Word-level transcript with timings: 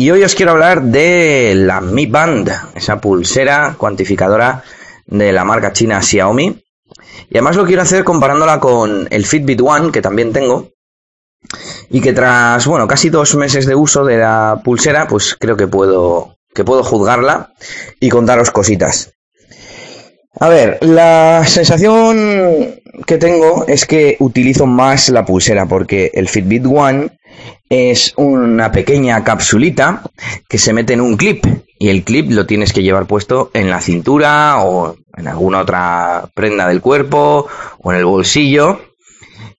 Y 0.00 0.12
hoy 0.12 0.22
os 0.22 0.36
quiero 0.36 0.52
hablar 0.52 0.80
de 0.80 1.54
la 1.56 1.80
Mi 1.80 2.06
Band, 2.06 2.48
esa 2.76 3.00
pulsera 3.00 3.74
cuantificadora 3.76 4.62
de 5.06 5.32
la 5.32 5.44
marca 5.44 5.72
china 5.72 6.00
Xiaomi. 6.00 6.64
Y 7.28 7.36
además 7.36 7.56
lo 7.56 7.66
quiero 7.66 7.82
hacer 7.82 8.04
comparándola 8.04 8.60
con 8.60 9.08
el 9.10 9.26
Fitbit 9.26 9.60
One, 9.60 9.90
que 9.90 10.00
también 10.00 10.32
tengo. 10.32 10.68
Y 11.90 12.00
que 12.00 12.12
tras, 12.12 12.64
bueno, 12.68 12.86
casi 12.86 13.10
dos 13.10 13.34
meses 13.34 13.66
de 13.66 13.74
uso 13.74 14.04
de 14.04 14.18
la 14.18 14.60
pulsera, 14.62 15.08
pues 15.08 15.34
creo 15.36 15.56
que 15.56 15.66
puedo, 15.66 16.36
que 16.54 16.62
puedo 16.62 16.84
juzgarla 16.84 17.52
y 17.98 18.08
contaros 18.08 18.52
cositas. 18.52 19.17
A 20.40 20.48
ver, 20.48 20.78
la 20.82 21.44
sensación 21.46 22.80
que 23.06 23.18
tengo 23.18 23.64
es 23.66 23.86
que 23.86 24.16
utilizo 24.20 24.66
más 24.66 25.08
la 25.08 25.24
pulsera 25.24 25.66
porque 25.66 26.12
el 26.14 26.28
Fitbit 26.28 26.64
One 26.64 27.18
es 27.68 28.14
una 28.16 28.70
pequeña 28.70 29.24
capsulita 29.24 30.02
que 30.48 30.58
se 30.58 30.72
mete 30.72 30.92
en 30.94 31.00
un 31.00 31.16
clip 31.16 31.44
y 31.78 31.88
el 31.88 32.04
clip 32.04 32.30
lo 32.30 32.46
tienes 32.46 32.72
que 32.72 32.82
llevar 32.82 33.06
puesto 33.06 33.50
en 33.52 33.68
la 33.68 33.80
cintura 33.80 34.62
o 34.62 34.96
en 35.16 35.26
alguna 35.26 35.60
otra 35.60 36.30
prenda 36.34 36.68
del 36.68 36.80
cuerpo 36.80 37.48
o 37.78 37.92
en 37.92 37.98
el 37.98 38.04
bolsillo. 38.04 38.80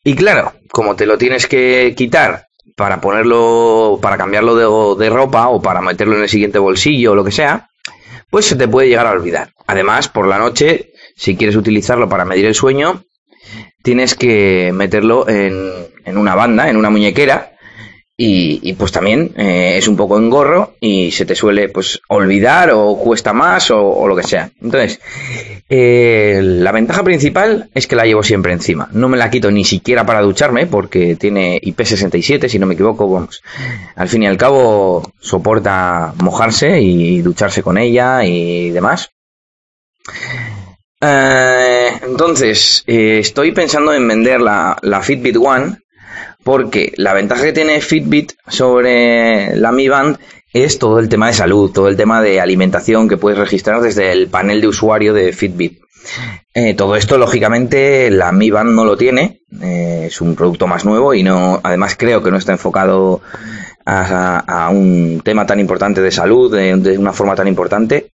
Y 0.03 0.15
claro, 0.15 0.53
como 0.71 0.95
te 0.95 1.05
lo 1.05 1.17
tienes 1.17 1.47
que 1.47 1.93
quitar 1.95 2.47
para 2.77 3.01
ponerlo, 3.01 3.99
para 4.01 4.17
cambiarlo 4.17 4.55
de, 4.95 5.03
de 5.03 5.09
ropa 5.09 5.49
o 5.49 5.61
para 5.61 5.81
meterlo 5.81 6.15
en 6.15 6.23
el 6.23 6.29
siguiente 6.29 6.57
bolsillo 6.57 7.11
o 7.11 7.15
lo 7.15 7.25
que 7.25 7.31
sea, 7.31 7.68
pues 8.29 8.45
se 8.45 8.55
te 8.55 8.67
puede 8.67 8.89
llegar 8.89 9.07
a 9.07 9.11
olvidar. 9.11 9.53
Además, 9.67 10.07
por 10.07 10.27
la 10.27 10.37
noche, 10.37 10.93
si 11.15 11.35
quieres 11.35 11.55
utilizarlo 11.55 12.09
para 12.09 12.25
medir 12.25 12.45
el 12.45 12.55
sueño, 12.55 13.03
tienes 13.83 14.15
que 14.15 14.71
meterlo 14.73 15.27
en, 15.27 15.71
en 16.05 16.17
una 16.17 16.35
banda, 16.35 16.69
en 16.69 16.77
una 16.77 16.89
muñequera, 16.89 17.53
y, 18.21 18.73
pues 18.73 18.91
también 18.91 19.31
eh, 19.37 19.77
es 19.77 19.87
un 19.87 19.95
poco 19.95 20.17
engorro 20.17 20.73
y 20.81 21.09
se 21.09 21.25
te 21.25 21.35
suele 21.35 21.69
pues 21.69 22.01
olvidar 22.09 22.69
o 22.71 22.97
cuesta 22.97 23.31
más 23.31 23.71
o, 23.71 24.05
lo 24.05 24.13
que 24.13 24.23
sea. 24.23 24.51
Entonces, 24.61 24.99
eh, 25.69 26.41
la 26.43 26.73
ventaja 26.73 27.01
principal 27.01 27.69
es 27.73 27.87
que 27.87 27.95
la 27.95 28.03
llevo 28.03 28.21
siempre 28.21 28.51
encima. 28.51 28.89
No 28.91 29.07
me 29.07 29.15
la 29.15 29.29
quito 29.29 29.49
ni 29.51 29.63
siquiera 29.63 30.05
para 30.05 30.19
ducharme 30.19 30.67
porque 30.67 31.15
tiene 31.15 31.61
IP67, 31.61 32.49
si 32.49 32.59
no 32.59 32.65
me 32.65 32.73
equivoco, 32.73 33.09
vamos. 33.09 33.41
Al 33.95 34.09
fin 34.09 34.23
y 34.23 34.27
al 34.27 34.35
cabo 34.35 35.13
soporta 35.21 36.13
mojarse 36.21 36.81
y 36.81 37.21
ducharse 37.21 37.63
con 37.63 37.77
ella 37.77 38.25
y 38.25 38.71
demás. 38.71 39.11
Eh, 40.99 41.89
entonces, 42.05 42.83
estoy 42.85 43.53
pensando 43.53 43.93
en 43.93 44.05
vender 44.05 44.41
la, 44.41 44.77
la 44.81 44.99
Fitbit 44.99 45.37
One 45.37 45.77
porque 46.43 46.93
la 46.97 47.13
ventaja 47.13 47.43
que 47.43 47.53
tiene 47.53 47.81
Fitbit 47.81 48.33
sobre 48.47 49.55
la 49.57 49.71
Mi 49.71 49.87
Band 49.87 50.17
es 50.53 50.79
todo 50.79 50.99
el 50.99 51.09
tema 51.09 51.27
de 51.27 51.33
salud, 51.33 51.71
todo 51.71 51.87
el 51.87 51.97
tema 51.97 52.21
de 52.21 52.41
alimentación 52.41 53.07
que 53.07 53.17
puedes 53.17 53.37
registrar 53.37 53.81
desde 53.81 54.11
el 54.11 54.27
panel 54.27 54.61
de 54.61 54.67
usuario 54.67 55.13
de 55.13 55.31
Fitbit. 55.33 55.79
Eh, 56.53 56.73
todo 56.73 56.95
esto, 56.95 57.17
lógicamente, 57.17 58.09
la 58.09 58.31
Mi 58.31 58.49
Band 58.49 58.71
no 58.71 58.85
lo 58.85 58.97
tiene. 58.97 59.41
Eh, 59.61 60.05
es 60.07 60.21
un 60.21 60.35
producto 60.35 60.65
más 60.65 60.85
nuevo 60.85 61.13
y 61.13 61.23
no, 61.23 61.59
además 61.63 61.95
creo 61.97 62.23
que 62.23 62.31
no 62.31 62.37
está 62.37 62.51
enfocado 62.51 63.21
a, 63.85 64.69
un 64.71 65.21
tema 65.23 65.45
tan 65.45 65.59
importante 65.59 66.01
de 66.01 66.11
salud 66.11 66.55
de 66.55 66.97
una 66.97 67.13
forma 67.13 67.35
tan 67.35 67.47
importante. 67.47 68.11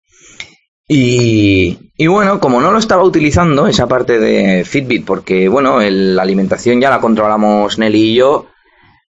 Y, 0.87 2.07
bueno, 2.07 2.39
como 2.39 2.61
no 2.61 2.71
lo 2.71 2.77
estaba 2.77 3.03
utilizando, 3.03 3.67
esa 3.67 3.87
parte 3.87 4.19
de 4.19 4.63
Fitbit, 4.63 5.05
porque 5.05 5.49
bueno, 5.49 5.79
la 5.79 6.21
alimentación 6.21 6.79
ya 6.79 6.91
la 6.91 7.01
controlamos 7.01 7.79
Nelly 7.79 8.11
y 8.11 8.15
yo, 8.15 8.47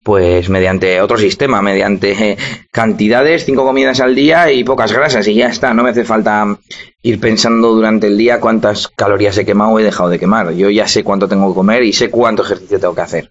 pues 0.03 0.49
mediante 0.49 0.99
otro 0.99 1.17
sistema, 1.17 1.61
mediante 1.61 2.37
cantidades, 2.71 3.45
cinco 3.45 3.63
comidas 3.63 4.01
al 4.01 4.15
día 4.15 4.51
y 4.51 4.65
pocas 4.65 4.91
grasas, 4.91 5.27
y 5.27 5.35
ya 5.35 5.47
está, 5.47 5.73
no 5.73 5.83
me 5.83 5.91
hace 5.91 6.03
falta 6.03 6.57
ir 7.03 7.19
pensando 7.21 7.73
durante 7.73 8.07
el 8.07 8.17
día 8.17 8.41
cuántas 8.41 8.89
calorías 8.89 9.37
he 9.37 9.45
quemado 9.45 9.71
o 9.71 9.79
he 9.79 9.83
dejado 9.83 10.09
de 10.09 10.19
quemar. 10.19 10.51
Yo 10.53 10.69
ya 10.69 10.87
sé 10.87 11.03
cuánto 11.03 11.29
tengo 11.29 11.47
que 11.49 11.55
comer 11.55 11.83
y 11.83 11.93
sé 11.93 12.09
cuánto 12.09 12.43
ejercicio 12.43 12.79
tengo 12.79 12.95
que 12.95 13.01
hacer. 13.01 13.29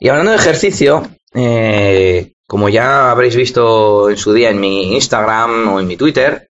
Y 0.00 0.08
hablando 0.08 0.32
de 0.32 0.36
ejercicio, 0.36 1.08
eh, 1.32 2.32
como 2.46 2.68
ya 2.68 3.10
habréis 3.10 3.36
visto 3.36 4.10
en 4.10 4.16
su 4.16 4.32
día 4.32 4.50
en 4.50 4.60
mi 4.60 4.94
Instagram 4.94 5.68
o 5.68 5.80
en 5.80 5.86
mi 5.86 5.96
Twitter, 5.96 6.48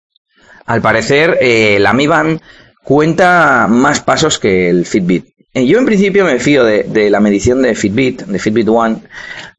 al 0.67 0.81
parecer, 0.81 1.39
eh, 1.41 1.79
la 1.79 1.93
Mi 1.93 2.07
Band 2.07 2.41
cuenta 2.83 3.67
más 3.69 4.01
pasos 4.01 4.39
que 4.39 4.71
el 4.71 4.87
Fitbit. 4.87 5.27
Eh, 5.53 5.67
yo 5.67 5.79
en 5.79 5.87
principio 5.87 6.25
me 6.25 6.41
fío 6.41 6.65
de, 6.65 7.11
la 7.11 7.21
medición 7.21 7.63
de 7.63 7.75
Fitbit, 7.75 8.23
de 8.23 8.39
Fitbit 8.39 8.69
One, 8.69 8.99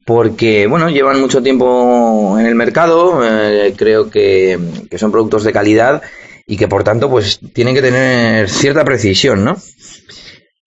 porque 0.04 0.66
bueno, 0.66 0.90
llevan 0.90 1.20
mucho 1.20 1.42
tiempo 1.42 2.36
en 2.38 2.46
el 2.46 2.54
mercado, 2.54 3.20
eh, 3.24 3.72
creo 3.76 4.10
que, 4.10 4.58
son 4.96 5.12
productos 5.12 5.44
de 5.44 5.52
calidad 5.52 6.02
y 6.46 6.56
que 6.56 6.68
por 6.68 6.84
tanto 6.84 7.08
pues 7.08 7.40
tienen 7.52 7.74
que 7.74 7.82
tener 7.82 8.48
cierta 8.50 8.84
precisión, 8.84 9.44
¿no? 9.44 9.56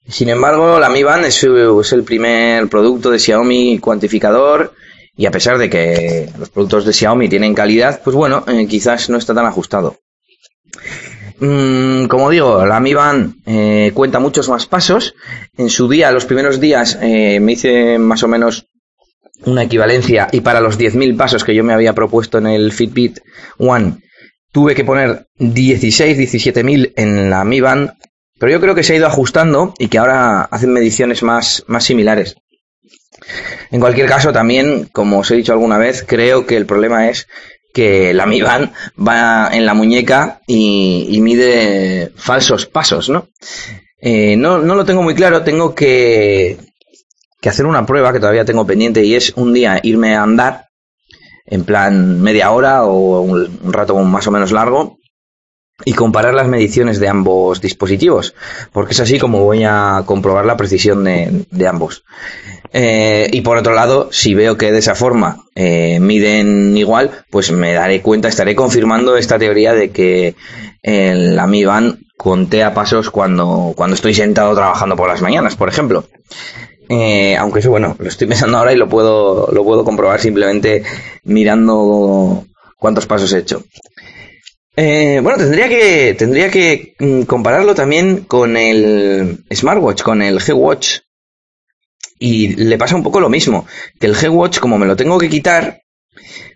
Sin 0.07 0.29
embargo, 0.29 0.79
la 0.79 0.89
Mi 0.89 1.03
Band 1.03 1.25
es, 1.25 1.43
es 1.43 1.93
el 1.93 2.03
primer 2.03 2.67
producto 2.67 3.11
de 3.11 3.19
Xiaomi 3.19 3.77
cuantificador 3.77 4.73
y 5.15 5.25
a 5.25 5.31
pesar 5.31 5.57
de 5.57 5.69
que 5.69 6.29
los 6.39 6.49
productos 6.49 6.85
de 6.85 6.93
Xiaomi 6.93 7.29
tienen 7.29 7.53
calidad, 7.53 8.01
pues 8.03 8.15
bueno, 8.15 8.43
quizás 8.67 9.09
no 9.09 9.17
está 9.17 9.35
tan 9.35 9.45
ajustado. 9.45 9.97
Mm, 11.39 12.05
como 12.07 12.29
digo, 12.29 12.65
la 12.65 12.79
Mi 12.79 12.93
Band 12.93 13.35
eh, 13.45 13.91
cuenta 13.93 14.19
muchos 14.19 14.49
más 14.49 14.65
pasos. 14.65 15.15
En 15.57 15.69
su 15.69 15.87
día, 15.87 16.11
los 16.11 16.25
primeros 16.25 16.59
días, 16.59 16.97
eh, 17.01 17.39
me 17.39 17.53
hice 17.53 17.97
más 17.97 18.23
o 18.23 18.27
menos 18.27 18.67
una 19.45 19.63
equivalencia 19.63 20.27
y 20.31 20.41
para 20.41 20.59
los 20.59 20.77
10.000 20.77 21.15
pasos 21.15 21.45
que 21.45 21.55
yo 21.55 21.63
me 21.63 21.73
había 21.73 21.93
propuesto 21.93 22.39
en 22.39 22.47
el 22.47 22.73
Fitbit 22.73 23.19
One, 23.57 23.99
tuve 24.51 24.75
que 24.75 24.83
poner 24.83 25.27
16, 25.37 26.17
17.000 26.17 26.93
en 26.97 27.29
la 27.29 27.45
Mi 27.45 27.61
Band, 27.61 27.93
pero 28.37 28.51
yo 28.51 28.59
creo 28.59 28.75
que 28.75 28.83
se 28.83 28.93
ha 28.93 28.97
ido 28.97 29.07
ajustando 29.07 29.73
y 29.79 29.87
que 29.87 29.97
ahora 29.97 30.41
hacen 30.41 30.73
mediciones 30.73 31.23
más, 31.23 31.63
más 31.67 31.85
similares. 31.85 32.35
En 33.71 33.79
cualquier 33.79 34.07
caso, 34.07 34.33
también, 34.33 34.89
como 34.91 35.19
os 35.19 35.31
he 35.31 35.35
dicho 35.35 35.53
alguna 35.53 35.77
vez, 35.77 36.03
creo 36.07 36.45
que 36.45 36.57
el 36.57 36.65
problema 36.65 37.09
es 37.09 37.27
que 37.73 38.13
la 38.13 38.25
Mi 38.25 38.41
Band 38.41 38.71
va 38.97 39.49
en 39.51 39.65
la 39.65 39.73
muñeca 39.73 40.41
y, 40.47 41.17
mide 41.21 42.11
falsos 42.15 42.65
pasos, 42.65 43.09
¿no? 43.09 43.27
Eh, 44.01 44.35
¿no? 44.37 44.59
No 44.59 44.75
lo 44.75 44.85
tengo 44.85 45.03
muy 45.03 45.13
claro, 45.15 45.43
tengo 45.43 45.75
que, 45.75 46.57
hacer 47.43 47.65
una 47.65 47.85
prueba 47.85 48.13
que 48.13 48.19
todavía 48.19 48.45
tengo 48.45 48.65
pendiente 48.65 49.03
y 49.03 49.15
es 49.15 49.33
un 49.35 49.53
día 49.53 49.79
irme 49.83 50.15
a 50.15 50.23
andar 50.23 50.67
en 51.45 51.63
plan 51.63 52.21
media 52.21 52.51
hora 52.51 52.85
o 52.85 53.21
un, 53.21 53.59
rato 53.71 53.95
más 53.97 54.27
o 54.27 54.31
menos 54.31 54.51
largo 54.51 54.97
y 55.85 55.93
comparar 55.93 56.33
las 56.33 56.47
mediciones 56.47 56.99
de 56.99 57.07
ambos 57.07 57.61
dispositivos, 57.61 58.35
porque 58.73 58.91
es 58.91 58.99
así 58.99 59.17
como 59.17 59.45
voy 59.45 59.63
a 59.63 60.03
comprobar 60.05 60.45
la 60.45 60.57
precisión 60.57 61.05
de 61.05 61.67
ambos. 61.67 62.03
Eh, 62.71 63.27
y 63.31 63.41
por 63.41 63.57
otro 63.57 63.73
lado, 63.73 64.09
si 64.11 64.35
veo 64.35 64.57
que 64.57 64.71
de 64.71 64.79
esa 64.79 64.93
forma 64.95 65.43
eh, 65.55 65.99
miden 65.99 66.77
igual, 66.77 67.11
pues 67.31 67.51
me 67.51 67.73
daré 67.73 68.01
cuenta, 68.01 68.27
estaré 68.27 68.55
confirmando 68.55 69.17
esta 69.17 69.39
teoría 69.39 69.73
de 69.73 69.89
que 69.91 70.35
la 70.81 71.45
Mi 71.45 71.65
Band 71.65 71.99
contea 72.15 72.73
pasos 72.73 73.09
cuando, 73.09 73.73
cuando 73.75 73.95
estoy 73.95 74.13
sentado 74.13 74.55
trabajando 74.55 74.95
por 74.95 75.09
las 75.09 75.21
mañanas, 75.21 75.55
por 75.55 75.69
ejemplo. 75.69 76.05
Eh, 76.87 77.35
aunque 77.37 77.59
eso, 77.59 77.69
bueno, 77.69 77.95
lo 77.99 78.07
estoy 78.07 78.27
pensando 78.27 78.57
ahora 78.57 78.73
y 78.73 78.77
lo 78.77 78.87
puedo, 78.87 79.49
lo 79.51 79.63
puedo 79.63 79.83
comprobar 79.83 80.19
simplemente 80.19 80.83
mirando 81.23 82.45
cuántos 82.77 83.05
pasos 83.05 83.33
he 83.33 83.39
hecho. 83.39 83.63
bueno, 84.75 85.37
tendría 85.37 85.67
que, 85.69 86.15
tendría 86.17 86.49
que 86.49 86.93
mm, 86.99 87.23
compararlo 87.23 87.75
también 87.75 88.21
con 88.21 88.57
el 88.57 89.43
smartwatch, 89.51 90.01
con 90.01 90.21
el 90.21 90.39
G-Watch 90.39 90.99
y 92.19 92.55
le 92.55 92.77
pasa 92.77 92.95
un 92.95 93.03
poco 93.03 93.19
lo 93.19 93.29
mismo, 93.29 93.65
que 93.99 94.07
el 94.07 94.15
G-Watch, 94.15 94.59
como 94.59 94.77
me 94.77 94.85
lo 94.85 94.95
tengo 94.95 95.17
que 95.17 95.29
quitar, 95.29 95.81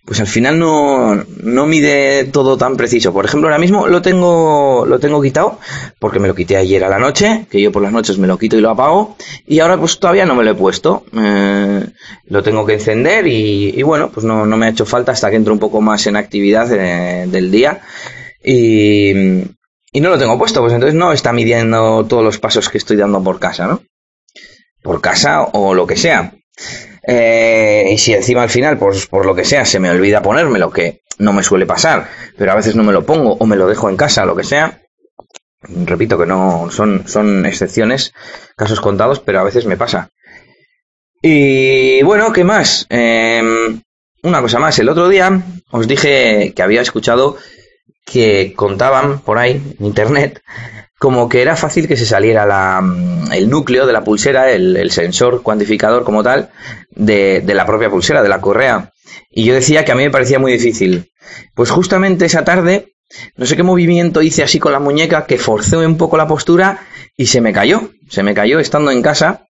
pues 0.05 0.19
al 0.19 0.27
final 0.27 0.59
no, 0.59 1.15
no 1.15 1.65
mide 1.65 2.25
todo 2.25 2.57
tan 2.57 2.75
preciso. 2.75 3.13
Por 3.13 3.23
ejemplo, 3.23 3.47
ahora 3.47 3.59
mismo 3.59 3.87
lo 3.87 4.01
tengo, 4.01 4.85
lo 4.85 4.99
tengo 4.99 5.21
quitado, 5.21 5.59
porque 5.97 6.19
me 6.19 6.27
lo 6.27 6.35
quité 6.35 6.57
ayer 6.57 6.83
a 6.83 6.89
la 6.89 6.99
noche, 6.99 7.45
que 7.49 7.61
yo 7.61 7.71
por 7.71 7.81
las 7.81 7.93
noches 7.93 8.17
me 8.17 8.27
lo 8.27 8.37
quito 8.37 8.57
y 8.57 8.61
lo 8.61 8.69
apago, 8.69 9.15
y 9.47 9.59
ahora 9.59 9.77
pues 9.77 9.99
todavía 9.99 10.25
no 10.25 10.35
me 10.35 10.43
lo 10.43 10.51
he 10.51 10.55
puesto. 10.55 11.05
Eh, 11.13 11.85
lo 12.25 12.43
tengo 12.43 12.65
que 12.65 12.73
encender 12.73 13.25
y, 13.27 13.81
bueno, 13.83 14.09
pues 14.13 14.25
no, 14.25 14.45
no, 14.45 14.57
me 14.57 14.65
ha 14.65 14.69
hecho 14.69 14.85
falta 14.85 15.13
hasta 15.13 15.29
que 15.29 15.37
entro 15.37 15.53
un 15.53 15.59
poco 15.59 15.79
más 15.79 16.05
en 16.07 16.17
actividad 16.17 16.69
eh, 16.73 17.25
del 17.27 17.49
día. 17.49 17.81
y, 18.43 19.13
y 19.95 20.01
no 20.01 20.09
lo 20.09 20.17
tengo 20.17 20.37
puesto, 20.37 20.59
pues 20.59 20.73
entonces 20.73 20.95
no 20.95 21.13
está 21.13 21.31
midiendo 21.31 22.03
todos 22.05 22.23
los 22.23 22.39
pasos 22.39 22.67
que 22.67 22.79
estoy 22.79 22.97
dando 22.97 23.23
por 23.23 23.39
casa, 23.39 23.67
¿no? 23.67 23.81
Por 24.83 25.01
casa 25.01 25.43
o 25.43 25.73
lo 25.73 25.87
que 25.87 25.95
sea. 25.95 26.33
Eh, 27.05 27.89
y 27.91 27.97
si 27.97 28.13
encima 28.13 28.43
al 28.43 28.49
final, 28.49 28.77
pues 28.77 29.07
por 29.07 29.25
lo 29.25 29.35
que 29.35 29.45
sea, 29.45 29.65
se 29.65 29.79
me 29.79 29.89
olvida 29.89 30.21
ponérmelo, 30.21 30.71
que 30.71 31.01
no 31.19 31.33
me 31.33 31.43
suele 31.43 31.65
pasar, 31.65 32.09
pero 32.37 32.51
a 32.51 32.55
veces 32.55 32.75
no 32.75 32.83
me 32.83 32.93
lo 32.93 33.05
pongo 33.05 33.33
o 33.33 33.45
me 33.45 33.55
lo 33.55 33.67
dejo 33.67 33.89
en 33.89 33.97
casa, 33.97 34.25
lo 34.25 34.35
que 34.35 34.43
sea. 34.43 34.81
Repito 35.61 36.17
que 36.17 36.25
no 36.25 36.69
son, 36.71 37.07
son 37.07 37.45
excepciones, 37.45 38.13
casos 38.55 38.81
contados, 38.81 39.19
pero 39.19 39.39
a 39.39 39.43
veces 39.43 39.65
me 39.65 39.77
pasa. 39.77 40.09
Y 41.21 42.03
bueno, 42.03 42.33
¿qué 42.33 42.43
más? 42.43 42.85
Em, 42.89 43.81
una 44.23 44.41
cosa 44.41 44.59
más, 44.59 44.77
el 44.79 44.89
otro 44.89 45.07
día 45.07 45.41
os 45.71 45.87
dije 45.87 46.53
que 46.53 46.63
había 46.63 46.81
escuchado 46.81 47.37
que 48.05 48.53
contaban 48.55 49.19
por 49.19 49.37
ahí 49.37 49.75
en 49.79 49.85
internet 49.85 50.41
como 51.03 51.27
que 51.27 51.41
era 51.41 51.57
fácil 51.57 51.85
que 51.85 51.97
se 51.97 52.05
saliera 52.05 52.45
la, 52.45 52.79
mm, 52.79 53.33
el 53.33 53.49
núcleo 53.49 53.85
de 53.85 53.91
la 53.91 54.05
pulsera, 54.05 54.49
el, 54.51 54.89
sensor 54.89 55.43
cuantificador 55.43 56.05
como 56.05 56.23
tal, 56.23 56.49
de, 56.91 57.41
de, 57.41 57.53
la 57.53 57.65
propia 57.65 57.89
pulsera, 57.89 58.23
de 58.23 58.29
la 58.29 58.39
correa. 58.39 58.93
Y 59.29 59.43
yo 59.43 59.53
decía 59.53 59.83
que 59.83 59.91
a 59.91 59.95
mí 59.95 60.03
me 60.03 60.11
parecía 60.11 60.39
muy 60.39 60.53
difícil. 60.53 61.11
Pues 61.55 61.71
justamente 61.71 62.23
esa 62.23 62.45
tarde, 62.45 62.93
no 63.35 63.45
sé 63.45 63.57
qué 63.57 63.63
movimiento 63.63 64.21
hice 64.21 64.43
así 64.43 64.59
con 64.59 64.71
la 64.71 64.79
muñeca 64.79 65.25
que 65.25 65.37
forcé 65.37 65.75
un 65.75 65.97
poco 65.97 66.15
la 66.15 66.25
postura 66.25 66.87
y 67.17 67.25
se 67.25 67.41
me 67.41 67.51
cayó. 67.51 67.89
Se 68.09 68.23
me 68.23 68.33
cayó 68.33 68.59
estando 68.59 68.89
en 68.89 69.01
casa, 69.01 69.47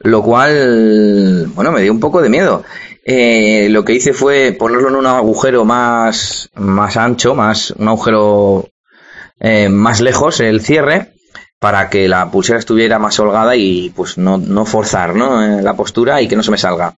lo 0.00 0.24
cual, 0.24 1.46
bueno, 1.54 1.70
me 1.70 1.82
dio 1.82 1.92
un 1.92 2.00
poco 2.00 2.20
de 2.20 2.30
miedo. 2.30 2.64
Eh, 3.04 3.68
lo 3.70 3.84
que 3.84 3.94
hice 3.94 4.12
fue 4.12 4.52
ponerlo 4.52 4.88
en 4.88 4.96
un 4.96 5.06
agujero 5.06 5.64
más, 5.64 6.50
más 6.54 6.96
ancho, 6.96 7.34
más, 7.34 7.70
un 7.70 7.88
agujero 7.88 8.68
eh, 9.40 9.70
más 9.70 10.02
lejos 10.02 10.40
el 10.40 10.60
cierre 10.60 11.14
para 11.58 11.88
que 11.88 12.08
la 12.08 12.30
pulsera 12.30 12.58
estuviera 12.58 12.98
más 12.98 13.18
holgada 13.18 13.56
y 13.56 13.90
pues 13.90 14.18
no, 14.18 14.36
no 14.36 14.66
forzar 14.66 15.14
¿no? 15.14 15.42
Eh, 15.42 15.62
la 15.62 15.74
postura 15.74 16.20
y 16.20 16.28
que 16.28 16.36
no 16.36 16.42
se 16.42 16.50
me 16.50 16.58
salga. 16.58 16.96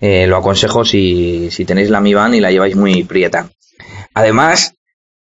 Eh, 0.00 0.26
lo 0.26 0.36
aconsejo 0.36 0.84
si, 0.84 1.50
si 1.50 1.64
tenéis 1.64 1.90
la 1.90 2.00
Mi 2.00 2.14
Band 2.14 2.34
y 2.34 2.40
la 2.40 2.50
lleváis 2.50 2.76
muy 2.76 3.04
prieta. 3.04 3.50
Además, 4.14 4.74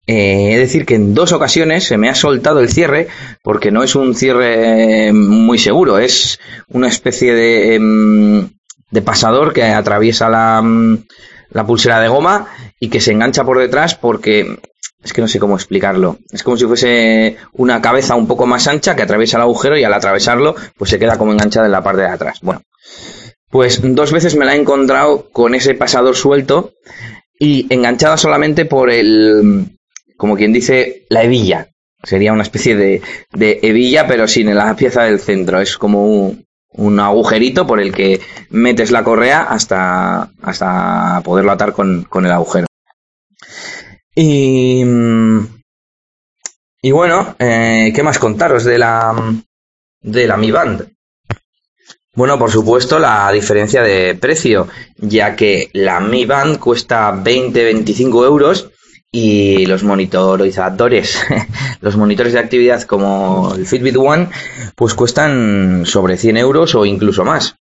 he 0.06 0.58
decir 0.58 0.86
que 0.86 0.96
en 0.96 1.14
dos 1.14 1.34
ocasiones 1.34 1.84
se 1.84 1.98
me 1.98 2.08
ha 2.08 2.16
soltado 2.16 2.62
el 2.62 2.70
cierre 2.70 3.08
porque 3.44 3.72
no 3.72 3.84
es 3.84 3.96
un 3.96 4.16
cierre 4.16 5.12
muy 5.12 5.58
seguro, 5.58 5.98
es 5.98 6.40
una 6.70 6.88
especie 6.88 7.34
de, 7.34 7.76
em, 7.76 8.50
de 8.92 9.02
pasador 9.02 9.54
que 9.54 9.64
atraviesa 9.64 10.30
la, 10.30 10.64
la 11.50 11.66
pulsera 11.66 12.00
de 12.00 12.08
goma 12.08 12.48
y 12.80 12.90
que 12.90 13.02
se 13.02 13.12
engancha 13.12 13.44
por 13.44 13.60
detrás 13.60 13.96
porque 13.96 14.58
es 15.04 15.14
que 15.14 15.22
no 15.22 15.28
sé 15.28 15.40
cómo 15.40 15.56
explicarlo. 15.56 16.18
Es 16.32 16.44
como 16.44 16.58
si 16.58 16.66
fuese 16.66 17.38
una 17.54 17.82
cabeza 17.82 18.16
un 18.16 18.28
poco 18.28 18.46
más 18.46 18.68
ancha 18.68 18.96
que 18.96 19.04
atraviesa 19.04 19.38
el 19.38 19.44
agujero 19.44 19.78
y 19.78 19.84
al 19.84 19.94
atravesarlo, 19.94 20.56
pues 20.78 20.90
se 20.90 21.00
queda 21.00 21.18
como 21.18 21.32
enganchada 21.32 21.66
en 21.66 21.72
la 21.72 21.84
parte 21.84 22.02
de 22.02 22.10
atrás. 22.10 22.40
Bueno, 22.42 22.62
pues 23.50 23.80
dos 23.84 24.12
veces 24.12 24.36
me 24.36 24.46
la 24.46 24.56
he 24.56 24.60
encontrado 24.60 25.30
con 25.32 25.56
ese 25.56 25.76
pasador 25.76 26.16
suelto 26.16 26.74
y 27.40 27.68
enganchada 27.70 28.18
solamente 28.18 28.66
por 28.66 28.90
el, 28.90 29.78
como 30.18 30.36
quien 30.36 30.52
dice, 30.52 31.06
la 31.10 31.24
hebilla. 31.24 31.70
Sería 32.04 32.34
una 32.34 32.44
especie 32.44 32.76
de, 32.76 33.02
de 33.34 33.60
hebilla, 33.62 34.08
pero 34.08 34.28
sin 34.28 34.54
la 34.54 34.76
pieza 34.76 35.04
del 35.04 35.20
centro. 35.20 35.60
Es 35.60 35.78
como 35.78 36.06
un, 36.06 36.47
un 36.78 37.00
agujerito 37.00 37.68
por 37.68 37.80
el 37.80 37.94
que 37.94 38.22
metes 38.50 38.92
la 38.92 39.04
correa 39.04 39.44
hasta, 39.44 40.32
hasta 40.42 41.22
poderlo 41.24 41.52
atar 41.52 41.74
con, 41.74 42.04
con 42.04 42.26
el 42.26 42.32
agujero. 42.32 42.68
Y, 44.16 44.84
y 46.82 46.92
bueno, 46.92 47.36
eh, 47.38 47.92
¿qué 47.94 48.04
más 48.04 48.18
contaros 48.18 48.64
de 48.64 48.78
la, 48.78 49.14
de 50.02 50.28
la 50.28 50.38
Mi 50.38 50.52
Band? 50.52 50.92
Bueno, 52.16 52.40
por 52.40 52.50
supuesto, 52.50 52.98
la 52.98 53.32
diferencia 53.32 53.84
de 53.84 54.16
precio, 54.16 54.68
ya 54.98 55.36
que 55.36 55.70
la 55.74 56.00
Mi 56.00 56.26
Band 56.26 56.58
cuesta 56.58 57.12
20-25 57.14 58.26
euros 58.26 58.72
y 59.12 59.66
los 59.66 59.84
monitorizadores, 59.84 61.20
los 61.82 61.98
monitores 61.98 62.34
de 62.34 62.40
actividad 62.40 62.84
como 62.84 63.54
el 63.56 63.66
Fitbit 63.66 63.98
One, 63.98 64.30
pues 64.76 64.94
cuestan 64.94 65.86
sobre 65.86 66.18
100 66.18 66.38
euros 66.38 66.76
o 66.76 66.86
incluso 66.86 67.24
más. 67.24 67.56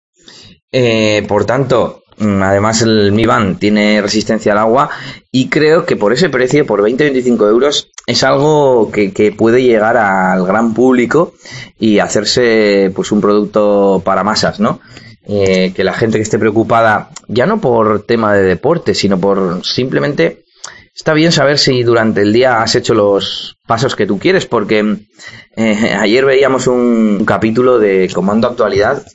Eh, 0.72 1.24
por 1.28 1.46
tanto, 1.46 2.04
Mm, 2.18 2.42
además, 2.44 2.82
el 2.82 3.12
Mi 3.12 3.26
Band 3.26 3.60
tiene 3.60 4.02
resistencia 4.02 4.54
al 4.54 4.60
agua 4.60 4.90
y 5.32 5.50
creo 5.50 5.86
que 5.86 5.98
por 5.98 6.14
ese 6.14 6.30
precio, 6.30 6.66
por 6.66 6.82
20-25 6.82 7.50
euros, 7.50 7.92
es 8.08 8.24
algo 8.24 8.90
que, 8.92 9.36
puede 9.38 9.64
llegar 9.64 9.98
al 9.98 10.46
gran 10.46 10.74
público 10.74 11.34
y 11.80 12.00
hacerse 12.00 12.92
pues 12.96 13.12
un 13.12 13.20
producto 13.22 14.02
para 14.06 14.24
masas, 14.24 14.60
¿no? 14.60 14.80
Eh, 15.28 15.74
que 15.76 15.84
la 15.84 15.94
gente 15.94 16.18
que 16.18 16.24
esté 16.24 16.40
preocupada, 16.40 17.10
ya 17.28 17.46
no 17.48 17.60
por 17.60 18.04
tema 18.04 18.34
de 18.34 18.44
deporte, 18.44 18.94
sino 18.94 19.20
por 19.20 19.66
simplemente 19.66 20.45
está 20.96 21.14
bien 21.14 21.32
saber 21.32 21.60
si 21.60 21.84
durante 21.84 22.22
el 22.22 22.34
día 22.34 22.62
has 22.62 22.76
hecho 22.76 22.94
los 22.94 23.58
pasos 23.68 23.96
que 23.96 24.08
tú 24.08 24.18
quieres, 24.18 24.46
porque 24.46 24.98
eh, 25.56 25.98
ayer 26.00 26.26
veíamos 26.26 26.68
un 26.68 27.26
capítulo 27.26 27.78
de 27.78 28.10
Comando 28.14 28.48
Actualidad 28.48 29.06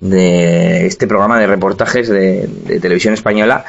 de 0.00 0.86
este 0.86 1.06
programa 1.06 1.38
de 1.38 1.46
reportajes 1.46 2.08
de, 2.08 2.48
televisión 2.80 3.14
española 3.14 3.64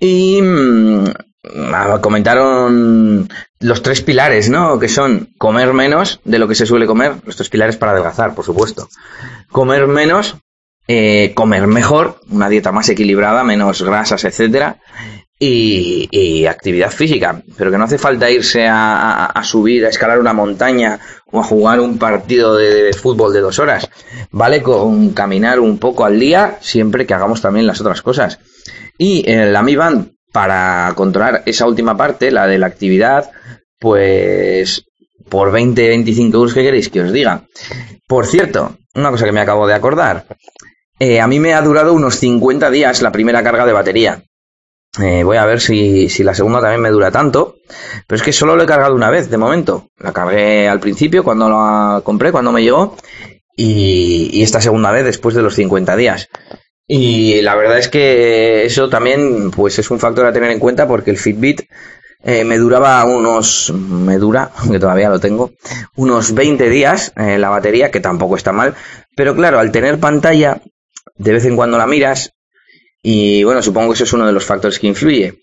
y 0.00 0.40
mm, 0.42 1.04
comentaron 2.00 3.28
los 3.60 3.82
tres 3.82 4.00
pilares, 4.02 4.48
¿no? 4.48 4.78
Que 4.78 4.88
son 4.88 5.28
comer 5.38 5.72
menos 5.74 6.20
de 6.24 6.38
lo 6.38 6.48
que 6.48 6.56
se 6.56 6.66
suele 6.66 6.86
comer, 6.86 7.16
los 7.24 7.36
tres 7.36 7.48
pilares 7.48 7.76
para 7.76 7.92
adelgazar, 7.92 8.34
por 8.34 8.44
supuesto. 8.44 8.88
Comer 9.50 9.86
menos, 9.86 10.36
eh, 10.88 11.32
comer 11.34 11.66
mejor, 11.66 12.18
una 12.30 12.48
dieta 12.48 12.72
más 12.72 12.88
equilibrada, 12.88 13.44
menos 13.44 13.82
grasas, 13.82 14.24
etcétera, 14.24 14.78
y, 15.38 16.46
actividad 16.46 16.90
física, 16.90 17.42
pero 17.56 17.70
que 17.70 17.78
no 17.78 17.84
hace 17.84 17.98
falta 17.98 18.30
irse 18.30 18.66
a, 18.68 19.40
subir, 19.44 19.84
a 19.84 19.90
escalar 19.90 20.18
una 20.18 20.32
montaña 20.32 20.98
o 21.26 21.40
a 21.40 21.44
jugar 21.44 21.80
un 21.80 21.98
partido 21.98 22.56
de, 22.56 22.92
fútbol 22.94 23.32
de 23.32 23.40
dos 23.40 23.58
horas. 23.58 23.88
Vale 24.30 24.62
con 24.62 25.10
caminar 25.10 25.60
un 25.60 25.78
poco 25.78 26.04
al 26.04 26.18
día, 26.18 26.56
siempre 26.60 27.06
que 27.06 27.14
hagamos 27.14 27.42
también 27.42 27.66
las 27.66 27.80
otras 27.80 28.02
cosas. 28.02 28.38
Y 28.96 29.30
en 29.30 29.52
la 29.52 29.62
Mi 29.62 29.76
Band, 29.76 30.12
para 30.32 30.92
controlar 30.96 31.42
esa 31.46 31.66
última 31.66 31.96
parte, 31.96 32.30
la 32.30 32.46
de 32.46 32.58
la 32.58 32.66
actividad, 32.66 33.30
pues 33.78 34.86
por 35.28 35.52
20, 35.52 35.88
25 35.88 36.36
euros 36.36 36.54
que 36.54 36.62
queréis 36.62 36.88
que 36.88 37.02
os 37.02 37.12
diga. 37.12 37.44
Por 38.06 38.26
cierto, 38.26 38.76
una 38.94 39.10
cosa 39.10 39.26
que 39.26 39.32
me 39.32 39.40
acabo 39.40 39.66
de 39.66 39.74
acordar. 39.74 40.24
Eh, 40.98 41.20
a 41.20 41.28
mí 41.28 41.38
me 41.38 41.54
ha 41.54 41.62
durado 41.62 41.92
unos 41.92 42.16
50 42.16 42.70
días 42.70 43.02
la 43.02 43.12
primera 43.12 43.42
carga 43.42 43.64
de 43.64 43.72
batería. 43.72 44.22
Eh, 45.00 45.22
voy 45.22 45.36
a 45.36 45.44
ver 45.44 45.60
si, 45.60 46.08
si, 46.08 46.24
la 46.24 46.34
segunda 46.34 46.60
también 46.60 46.80
me 46.80 46.90
dura 46.90 47.10
tanto. 47.10 47.56
Pero 48.06 48.16
es 48.16 48.22
que 48.22 48.32
solo 48.32 48.56
lo 48.56 48.62
he 48.64 48.66
cargado 48.66 48.94
una 48.94 49.10
vez 49.10 49.30
de 49.30 49.36
momento. 49.36 49.88
La 49.98 50.12
cargué 50.12 50.68
al 50.68 50.80
principio 50.80 51.22
cuando 51.22 51.48
la 51.48 52.00
compré, 52.02 52.32
cuando 52.32 52.52
me 52.52 52.62
llegó. 52.62 52.96
Y, 53.56 54.42
esta 54.42 54.60
segunda 54.60 54.90
vez 54.90 55.04
después 55.04 55.34
de 55.34 55.42
los 55.42 55.54
50 55.54 55.96
días. 55.96 56.28
Y 56.86 57.42
la 57.42 57.54
verdad 57.54 57.78
es 57.78 57.88
que 57.88 58.64
eso 58.64 58.88
también 58.88 59.50
pues 59.50 59.78
es 59.78 59.90
un 59.90 60.00
factor 60.00 60.24
a 60.26 60.32
tener 60.32 60.50
en 60.50 60.58
cuenta 60.58 60.88
porque 60.88 61.10
el 61.10 61.18
Fitbit 61.18 61.62
eh, 62.24 62.44
me 62.44 62.56
duraba 62.56 63.04
unos, 63.04 63.70
me 63.74 64.16
dura, 64.16 64.50
que 64.70 64.78
todavía 64.78 65.10
lo 65.10 65.20
tengo, 65.20 65.52
unos 65.96 66.32
20 66.32 66.70
días 66.70 67.12
la 67.14 67.50
batería, 67.50 67.90
que 67.90 68.00
tampoco 68.00 68.36
está 68.36 68.52
mal. 68.52 68.74
Pero 69.14 69.34
claro, 69.34 69.58
al 69.58 69.70
tener 69.70 70.00
pantalla, 70.00 70.62
de 71.18 71.32
vez 71.32 71.44
en 71.44 71.56
cuando 71.56 71.76
la 71.76 71.86
miras 71.86 72.32
y 73.02 73.44
bueno, 73.44 73.62
supongo 73.62 73.88
que 73.88 73.94
eso 73.94 74.04
es 74.04 74.12
uno 74.12 74.26
de 74.26 74.32
los 74.32 74.44
factores 74.44 74.78
que 74.78 74.86
influye. 74.86 75.40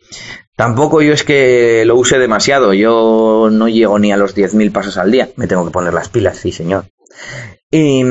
Tampoco 0.56 1.02
yo 1.02 1.14
es 1.14 1.24
que 1.24 1.84
lo 1.86 1.96
use 1.96 2.18
demasiado, 2.18 2.74
yo 2.74 3.50
no 3.52 3.68
llego 3.68 3.98
ni 4.00 4.12
a 4.12 4.18
los 4.18 4.36
10.000 4.36 4.72
pasos 4.72 4.98
al 4.98 5.12
día, 5.12 5.30
me 5.36 5.48
tengo 5.48 5.66
que 5.66 5.72
poner 5.72 5.94
las 5.94 6.10
pilas, 6.10 6.38
sí 6.38 6.52
señor. 6.52 6.86
Y, 7.72 8.04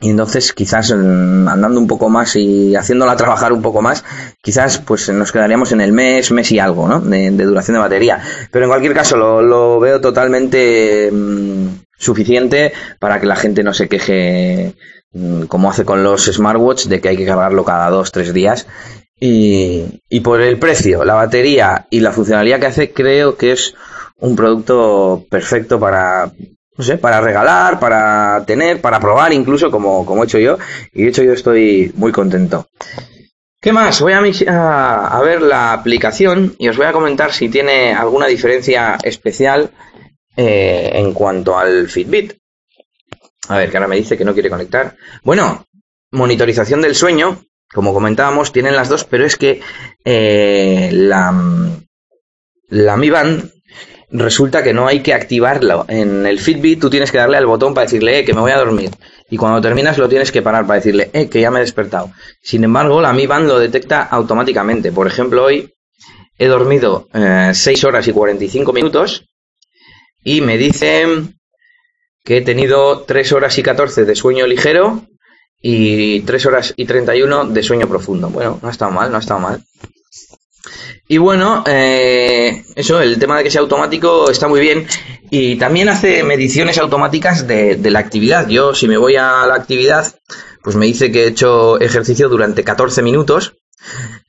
y 0.00 0.10
entonces 0.10 0.52
quizás 0.52 0.92
mm, 0.94 1.48
andando 1.48 1.80
un 1.80 1.86
poco 1.86 2.08
más 2.08 2.36
y 2.36 2.74
haciéndola 2.74 3.16
trabajar 3.16 3.52
un 3.52 3.62
poco 3.62 3.82
más, 3.82 4.04
quizás 4.42 4.78
pues 4.78 5.08
nos 5.10 5.32
quedaríamos 5.32 5.72
en 5.72 5.80
el 5.80 5.92
mes, 5.92 6.30
mes 6.30 6.52
y 6.52 6.58
algo, 6.58 6.88
¿no? 6.88 7.00
De, 7.00 7.30
duración 7.30 7.74
de 7.74 7.80
batería. 7.80 8.20
Pero 8.50 8.64
en 8.64 8.70
cualquier 8.70 8.94
caso 8.94 9.16
lo, 9.16 9.80
veo 9.80 10.00
totalmente 10.00 11.10
mm, 11.10 11.66
suficiente 11.98 12.72
para 12.98 13.20
que 13.20 13.26
la 13.26 13.36
gente 13.36 13.62
no 13.62 13.72
se 13.72 13.88
queje 13.88 14.74
Mm, 14.74 14.97
como 15.48 15.70
hace 15.70 15.84
con 15.84 16.02
los 16.02 16.26
smartwatch, 16.26 16.86
de 16.86 17.00
que 17.00 17.08
hay 17.08 17.16
que 17.16 17.26
cargarlo 17.26 17.64
cada 17.64 17.90
dos, 17.90 18.12
tres 18.12 18.32
días. 18.32 18.66
Y, 19.20 20.02
y 20.08 20.20
por 20.20 20.40
el 20.40 20.58
precio, 20.58 21.04
la 21.04 21.14
batería 21.14 21.86
y 21.90 22.00
la 22.00 22.12
funcionalidad 22.12 22.60
que 22.60 22.66
hace, 22.66 22.92
creo 22.92 23.36
que 23.36 23.52
es 23.52 23.74
un 24.20 24.36
producto 24.36 25.24
perfecto 25.28 25.80
para, 25.80 26.30
no 26.76 26.84
sé, 26.84 26.98
para 26.98 27.20
regalar, 27.20 27.80
para 27.80 28.44
tener, 28.46 28.80
para 28.80 29.00
probar 29.00 29.32
incluso 29.32 29.70
como, 29.70 30.06
como 30.06 30.22
he 30.22 30.26
hecho 30.26 30.38
yo. 30.38 30.58
Y 30.92 31.02
de 31.02 31.08
hecho 31.08 31.22
yo 31.22 31.32
estoy 31.32 31.92
muy 31.96 32.12
contento. 32.12 32.68
¿Qué 33.60 33.72
más? 33.72 34.00
Voy 34.00 34.12
a, 34.12 35.20
ver 35.24 35.42
la 35.42 35.72
aplicación 35.72 36.54
y 36.58 36.68
os 36.68 36.76
voy 36.76 36.86
a 36.86 36.92
comentar 36.92 37.32
si 37.32 37.48
tiene 37.48 37.92
alguna 37.92 38.26
diferencia 38.26 38.96
especial 39.02 39.70
eh, 40.36 40.92
en 40.94 41.12
cuanto 41.12 41.58
al 41.58 41.88
Fitbit. 41.88 42.34
A 43.48 43.56
ver, 43.56 43.70
que 43.70 43.76
ahora 43.76 43.88
me 43.88 43.96
dice 43.96 44.16
que 44.16 44.24
no 44.24 44.34
quiere 44.34 44.50
conectar. 44.50 44.96
Bueno, 45.22 45.66
monitorización 46.10 46.82
del 46.82 46.94
sueño, 46.94 47.42
como 47.72 47.92
comentábamos, 47.92 48.52
tienen 48.52 48.76
las 48.76 48.88
dos, 48.88 49.04
pero 49.04 49.24
es 49.24 49.36
que 49.36 49.60
eh, 50.04 50.90
la, 50.92 51.34
la 52.68 52.96
Mi 52.96 53.10
Band 53.10 53.50
resulta 54.10 54.62
que 54.62 54.72
no 54.72 54.86
hay 54.86 55.00
que 55.00 55.14
activarlo. 55.14 55.84
En 55.88 56.26
el 56.26 56.38
Fitbit 56.38 56.80
tú 56.80 56.90
tienes 56.90 57.12
que 57.12 57.18
darle 57.18 57.36
al 57.36 57.46
botón 57.46 57.74
para 57.74 57.86
decirle 57.86 58.18
eh, 58.18 58.24
que 58.24 58.34
me 58.34 58.40
voy 58.40 58.52
a 58.52 58.58
dormir. 58.58 58.90
Y 59.30 59.36
cuando 59.36 59.60
terminas 59.60 59.98
lo 59.98 60.08
tienes 60.08 60.32
que 60.32 60.42
parar 60.42 60.66
para 60.66 60.76
decirle 60.76 61.10
eh, 61.12 61.28
que 61.28 61.40
ya 61.40 61.50
me 61.50 61.58
he 61.58 61.62
despertado. 61.62 62.12
Sin 62.42 62.64
embargo, 62.64 63.00
la 63.00 63.12
Mi 63.12 63.26
Band 63.26 63.48
lo 63.48 63.58
detecta 63.58 64.02
automáticamente. 64.02 64.92
Por 64.92 65.06
ejemplo, 65.06 65.44
hoy 65.44 65.74
he 66.38 66.46
dormido 66.46 67.08
eh, 67.12 67.50
6 67.52 67.84
horas 67.84 68.06
y 68.08 68.12
45 68.12 68.72
minutos 68.72 69.26
y 70.22 70.40
me 70.40 70.56
dice 70.56 71.06
que 72.24 72.38
he 72.38 72.40
tenido 72.42 73.02
3 73.02 73.32
horas 73.32 73.58
y 73.58 73.62
14 73.62 74.04
de 74.04 74.14
sueño 74.14 74.46
ligero 74.46 75.02
y 75.60 76.20
3 76.20 76.46
horas 76.46 76.74
y 76.76 76.84
31 76.84 77.46
de 77.46 77.62
sueño 77.62 77.88
profundo. 77.88 78.28
Bueno, 78.28 78.58
no 78.62 78.68
ha 78.68 78.72
estado 78.72 78.90
mal, 78.90 79.10
no 79.10 79.16
ha 79.16 79.20
estado 79.20 79.40
mal. 79.40 79.62
Y 81.10 81.16
bueno, 81.16 81.64
eh, 81.66 82.64
eso, 82.76 83.00
el 83.00 83.18
tema 83.18 83.38
de 83.38 83.44
que 83.44 83.50
sea 83.50 83.62
automático 83.62 84.30
está 84.30 84.46
muy 84.46 84.60
bien. 84.60 84.86
Y 85.30 85.56
también 85.56 85.88
hace 85.88 86.22
mediciones 86.22 86.78
automáticas 86.78 87.46
de, 87.46 87.78
la 87.90 87.98
actividad. 87.98 88.46
Yo, 88.48 88.74
si 88.74 88.88
me 88.88 88.98
voy 88.98 89.16
a 89.16 89.46
la 89.46 89.54
actividad, 89.54 90.14
pues 90.62 90.76
me 90.76 90.84
dice 90.84 91.10
que 91.10 91.24
he 91.24 91.28
hecho 91.28 91.80
ejercicio 91.80 92.28
durante 92.28 92.62
14 92.62 93.02
minutos, 93.02 93.54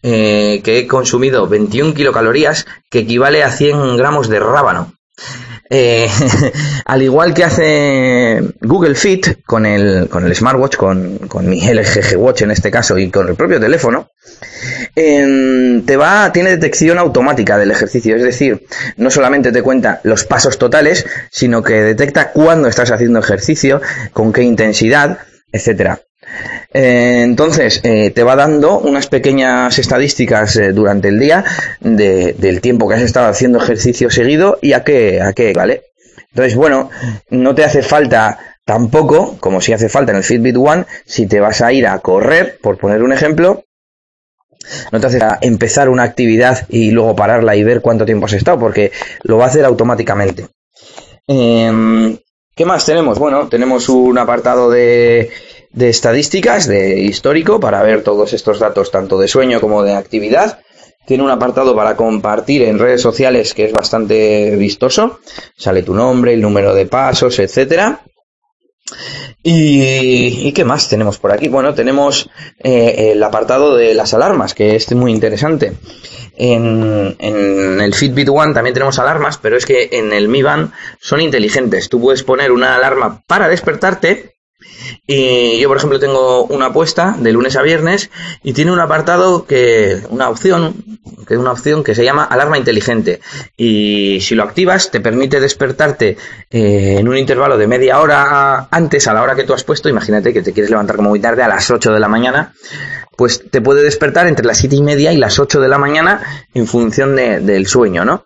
eh, 0.03 0.61
que 0.63 0.79
he 0.79 0.87
consumido 0.87 1.47
21 1.47 1.93
kilocalorías, 1.93 2.65
que 2.89 2.99
equivale 2.99 3.43
a 3.43 3.51
100 3.51 3.97
gramos 3.97 4.29
de 4.29 4.39
rábano. 4.39 4.93
Eh, 5.69 6.09
al 6.85 7.01
igual 7.03 7.33
que 7.33 7.43
hace 7.43 8.41
Google 8.61 8.95
Fit 8.95 9.43
con 9.45 9.65
el, 9.65 10.07
con 10.09 10.25
el 10.25 10.35
smartwatch, 10.35 10.75
con, 10.75 11.19
con 11.27 11.47
mi 11.47 11.61
LG 11.61 12.17
Watch 12.17 12.41
en 12.41 12.51
este 12.51 12.71
caso 12.71 12.97
y 12.97 13.09
con 13.11 13.27
el 13.27 13.35
propio 13.35 13.59
teléfono, 13.59 14.09
te 14.95 15.97
va, 15.97 16.31
tiene 16.31 16.49
detección 16.49 16.97
automática 16.97 17.57
del 17.57 17.71
ejercicio, 17.71 18.15
es 18.15 18.23
decir, 18.23 18.65
no 18.97 19.11
solamente 19.11 19.51
te 19.51 19.61
cuenta 19.61 20.01
los 20.03 20.25
pasos 20.25 20.57
totales, 20.57 21.05
sino 21.31 21.63
que 21.63 21.81
detecta 21.81 22.31
cuándo 22.31 22.67
estás 22.67 22.91
haciendo 22.91 23.19
ejercicio, 23.19 23.81
con 24.11 24.33
qué 24.33 24.41
intensidad, 24.41 25.19
etcétera. 25.51 26.01
Eh, 26.73 27.21
entonces, 27.23 27.81
eh, 27.83 28.11
te 28.11 28.23
va 28.23 28.35
dando 28.35 28.79
unas 28.79 29.07
pequeñas 29.07 29.77
estadísticas 29.79 30.55
eh, 30.55 30.71
durante 30.71 31.07
el 31.07 31.19
día 31.19 31.43
del 31.79 32.61
tiempo 32.61 32.87
que 32.87 32.95
has 32.95 33.01
estado 33.01 33.27
haciendo 33.27 33.57
ejercicio 33.59 34.09
seguido 34.09 34.59
y 34.61 34.73
a 34.73 34.83
qué, 34.83 35.21
a 35.21 35.33
qué 35.33 35.53
vale. 35.53 35.83
Entonces, 36.31 36.55
bueno, 36.55 36.89
no 37.29 37.55
te 37.55 37.63
hace 37.63 37.81
falta 37.81 38.37
tampoco, 38.65 39.37
como 39.39 39.61
si 39.61 39.73
hace 39.73 39.89
falta 39.89 40.11
en 40.11 40.17
el 40.17 40.23
Fitbit 40.23 40.57
One, 40.57 40.85
si 41.05 41.25
te 41.25 41.39
vas 41.39 41.61
a 41.61 41.73
ir 41.73 41.87
a 41.87 41.97
correr, 41.99 42.59
por 42.61 42.77
poner 42.77 43.01
un 43.01 43.11
ejemplo, 43.11 43.63
no 44.91 44.99
te 44.99 45.07
hace 45.07 45.19
empezar 45.41 45.89
una 45.89 46.03
actividad 46.03 46.67
y 46.69 46.91
luego 46.91 47.15
pararla 47.15 47.55
y 47.55 47.63
ver 47.63 47.81
cuánto 47.81 48.05
tiempo 48.05 48.27
has 48.27 48.33
estado, 48.33 48.59
porque 48.59 48.91
lo 49.23 49.37
va 49.37 49.45
a 49.45 49.47
hacer 49.47 49.65
automáticamente. 49.65 50.47
Em, 51.25 52.17
¿Qué 52.55 52.65
más 52.65 52.85
tenemos? 52.85 53.17
Bueno, 53.17 53.47
tenemos 53.47 53.87
un 53.89 54.17
apartado 54.17 54.69
de 54.69 55.31
de 55.71 55.89
estadísticas, 55.89 56.67
de 56.67 56.99
histórico, 56.99 57.59
para 57.59 57.83
ver 57.83 58.03
todos 58.03 58.33
estos 58.33 58.59
datos, 58.59 58.91
tanto 58.91 59.19
de 59.19 59.27
sueño 59.27 59.61
como 59.61 59.83
de 59.83 59.93
actividad. 59.93 60.59
Tiene 61.05 61.23
un 61.23 61.31
apartado 61.31 61.75
para 61.75 61.95
compartir 61.95 62.63
en 62.63 62.77
redes 62.77 63.01
sociales 63.01 63.53
que 63.53 63.65
es 63.65 63.71
bastante 63.71 64.55
vistoso. 64.55 65.19
Sale 65.57 65.83
tu 65.83 65.93
nombre, 65.93 66.33
el 66.33 66.41
número 66.41 66.73
de 66.73 66.85
pasos, 66.85 67.39
etcétera. 67.39 68.03
Y, 69.41 70.51
qué 70.51 70.65
más 70.65 70.89
tenemos 70.89 71.17
por 71.17 71.31
aquí? 71.31 71.47
Bueno, 71.47 71.73
tenemos 71.73 72.29
eh, 72.63 73.11
el 73.13 73.23
apartado 73.23 73.75
de 73.75 73.93
las 73.93 74.13
alarmas, 74.13 74.53
que 74.53 74.75
es 74.75 74.91
muy 74.93 75.11
interesante. 75.11 75.73
En, 76.35 77.15
en, 77.19 77.81
el 77.81 77.93
Fitbit 77.93 78.29
One 78.29 78.53
también 78.53 78.73
tenemos 78.73 78.99
alarmas, 78.99 79.37
pero 79.37 79.57
es 79.57 79.65
que 79.65 79.89
en 79.91 80.13
el 80.13 80.27
Mi 80.27 80.41
Band 80.41 80.71
son 80.99 81.21
inteligentes. 81.21 81.89
Tú 81.89 82.01
puedes 82.01 82.23
poner 82.23 82.51
una 82.51 82.75
alarma 82.75 83.23
para 83.27 83.47
despertarte 83.47 84.38
y 85.05 85.59
yo, 85.59 85.67
por 85.67 85.77
ejemplo, 85.77 85.99
tengo 85.99 86.45
una 86.45 86.67
apuesta 86.67 87.15
de 87.17 87.31
lunes 87.31 87.55
a 87.55 87.61
viernes 87.61 88.09
y 88.43 88.53
tiene 88.53 88.71
un 88.71 88.79
apartado 88.79 89.45
que, 89.45 90.01
una 90.09 90.29
opción, 90.29 90.75
que 91.27 91.33
es 91.33 91.39
una 91.39 91.51
opción 91.51 91.83
que 91.83 91.95
se 91.95 92.03
llama 92.03 92.23
alarma 92.23 92.57
inteligente. 92.57 93.19
Y 93.57 94.19
si 94.21 94.35
lo 94.35 94.43
activas, 94.43 94.91
te 94.91 95.01
permite 95.01 95.39
despertarte 95.39 96.17
eh, 96.49 96.97
en 96.99 97.07
un 97.07 97.17
intervalo 97.17 97.57
de 97.57 97.67
media 97.67 97.99
hora 97.99 98.67
antes 98.71 99.07
a 99.07 99.13
la 99.13 99.23
hora 99.23 99.35
que 99.35 99.43
tú 99.43 99.53
has 99.53 99.63
puesto. 99.63 99.89
Imagínate 99.89 100.33
que 100.33 100.41
te 100.41 100.53
quieres 100.53 100.69
levantar 100.69 100.95
como 100.95 101.09
muy 101.09 101.19
tarde 101.19 101.43
a 101.43 101.47
las 101.47 101.69
8 101.69 101.91
de 101.91 101.99
la 101.99 102.07
mañana, 102.07 102.53
pues 103.17 103.49
te 103.49 103.61
puede 103.61 103.83
despertar 103.83 104.27
entre 104.27 104.45
las 104.45 104.59
siete 104.59 104.75
y 104.75 104.81
media 104.81 105.11
y 105.11 105.17
las 105.17 105.39
8 105.39 105.59
de 105.59 105.67
la 105.67 105.77
mañana 105.77 106.21
en 106.53 106.67
función 106.67 107.15
del 107.15 107.67
sueño, 107.67 108.05
¿no? 108.05 108.25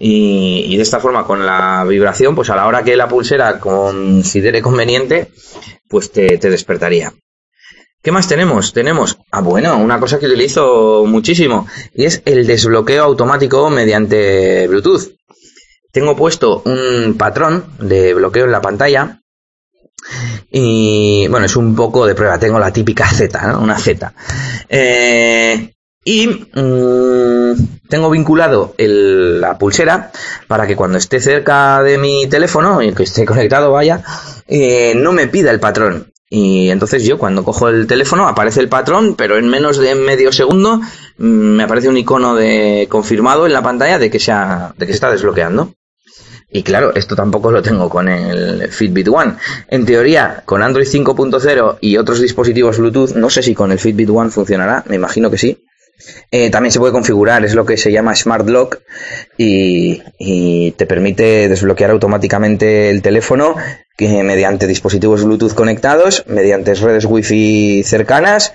Y, 0.00 0.76
de 0.76 0.82
esta 0.82 1.00
forma, 1.00 1.24
con 1.24 1.44
la 1.44 1.84
vibración, 1.84 2.36
pues 2.36 2.50
a 2.50 2.56
la 2.56 2.66
hora 2.66 2.84
que 2.84 2.96
la 2.96 3.08
pulsera 3.08 3.58
considere 3.58 4.62
conveniente, 4.62 5.32
pues 5.88 6.12
te, 6.12 6.38
despertaría. 6.38 7.12
¿Qué 8.02 8.12
más 8.12 8.28
tenemos? 8.28 8.72
Tenemos, 8.72 9.18
ah, 9.32 9.40
bueno, 9.40 9.76
una 9.76 9.98
cosa 9.98 10.18
que 10.18 10.26
utilizo 10.26 11.04
muchísimo 11.06 11.66
y 11.94 12.04
es 12.04 12.22
el 12.24 12.46
desbloqueo 12.46 13.02
automático 13.02 13.68
mediante 13.70 14.68
Bluetooth. 14.68 15.14
Tengo 15.90 16.14
puesto 16.16 16.62
un 16.64 17.16
patrón 17.18 17.72
de 17.78 18.14
bloqueo 18.14 18.44
en 18.44 18.52
la 18.52 18.60
pantalla 18.60 19.20
y 20.50 21.26
bueno, 21.28 21.46
es 21.46 21.56
un 21.56 21.74
poco 21.74 22.06
de 22.06 22.14
prueba. 22.14 22.38
Tengo 22.38 22.58
la 22.58 22.72
típica 22.72 23.08
Z, 23.08 23.46
¿no? 23.48 23.60
Una 23.60 23.78
Z. 23.78 24.12
Eh, 24.68 25.72
y 26.04 26.26
mm, 26.26 27.88
tengo 27.88 28.08
vinculado 28.08 28.74
la 28.78 29.58
pulsera 29.58 30.10
para 30.46 30.66
que 30.66 30.76
cuando 30.76 30.96
esté 30.98 31.20
cerca 31.20 31.82
de 31.82 31.98
mi 31.98 32.26
teléfono 32.28 32.80
y 32.80 32.92
que 32.94 33.02
esté 33.02 33.26
conectado, 33.26 33.72
vaya, 33.72 34.02
eh, 34.48 34.94
no 34.96 35.12
me 35.12 35.28
pida 35.28 35.50
el 35.50 35.60
patrón. 35.60 36.12
Y 36.30 36.68
entonces 36.68 37.04
yo 37.04 37.16
cuando 37.16 37.44
cojo 37.44 37.68
el 37.68 37.86
teléfono 37.86 38.28
aparece 38.28 38.60
el 38.60 38.68
patrón, 38.68 39.14
pero 39.16 39.38
en 39.38 39.48
menos 39.48 39.78
de 39.78 39.94
medio 39.94 40.30
segundo 40.32 40.80
mm, 41.18 41.24
me 41.24 41.62
aparece 41.62 41.88
un 41.88 41.96
icono 41.96 42.34
de 42.34 42.86
confirmado 42.90 43.46
en 43.46 43.52
la 43.52 43.62
pantalla 43.62 43.98
de 43.98 44.10
que, 44.10 44.18
se 44.18 44.32
de 44.32 44.86
que 44.86 44.86
se 44.86 44.92
está 44.92 45.10
desbloqueando. 45.10 45.72
Y 46.50 46.62
claro, 46.62 46.94
esto 46.94 47.14
tampoco 47.14 47.50
lo 47.50 47.62
tengo 47.62 47.90
con 47.90 48.08
el 48.08 48.68
Fitbit 48.70 49.08
One. 49.08 49.34
En 49.68 49.84
teoría, 49.84 50.42
con 50.46 50.62
Android 50.62 50.86
5.0 50.86 51.78
y 51.82 51.98
otros 51.98 52.20
dispositivos 52.20 52.78
Bluetooth, 52.78 53.14
no 53.16 53.28
sé 53.28 53.42
si 53.42 53.54
con 53.54 53.70
el 53.70 53.78
Fitbit 53.78 54.08
One 54.08 54.30
funcionará, 54.30 54.82
me 54.88 54.96
imagino 54.96 55.30
que 55.30 55.36
sí. 55.36 55.67
Eh, 56.30 56.50
también 56.50 56.72
se 56.72 56.78
puede 56.78 56.92
configurar, 56.92 57.44
es 57.44 57.54
lo 57.54 57.66
que 57.66 57.76
se 57.76 57.90
llama 57.90 58.14
Smart 58.14 58.48
Lock 58.48 58.80
y, 59.36 60.72
te 60.72 60.86
permite 60.86 61.48
desbloquear 61.48 61.90
automáticamente 61.90 62.90
el 62.90 63.02
teléfono 63.02 63.56
mediante 63.98 64.68
dispositivos 64.68 65.24
Bluetooth 65.24 65.54
conectados, 65.54 66.24
mediante 66.28 66.74
redes 66.74 67.04
Wi-Fi 67.04 67.82
cercanas, 67.82 68.52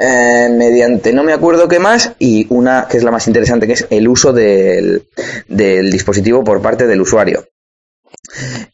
eh, 0.00 0.48
mediante 0.50 1.12
no 1.12 1.24
me 1.24 1.32
acuerdo 1.32 1.66
qué 1.66 1.80
más 1.80 2.12
y 2.20 2.46
una 2.50 2.86
que 2.88 2.98
es 2.98 3.02
la 3.02 3.10
más 3.10 3.26
interesante 3.26 3.66
que 3.66 3.72
es 3.72 3.86
el 3.90 4.06
uso 4.06 4.32
del, 4.32 5.02
dispositivo 5.48 6.44
por 6.44 6.62
parte 6.62 6.86
del 6.86 7.00
usuario. 7.00 7.48